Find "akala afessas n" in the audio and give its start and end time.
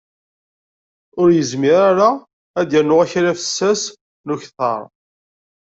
3.03-4.27